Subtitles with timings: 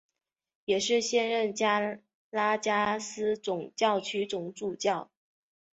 [0.65, 1.99] 也是现任加
[2.31, 5.11] 拉加斯总教区总主教。